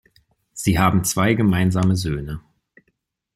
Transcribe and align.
Sie 0.53 0.79
haben 0.79 1.03
zwei 1.03 1.35
gemeinsame 1.35 1.95
Söhne. 1.95 2.39